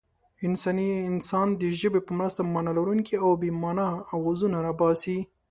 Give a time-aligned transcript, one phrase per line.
[1.15, 5.17] انسان د ژبې په مرسته مانا لرونکي او بې مانا اوازونه را باسي.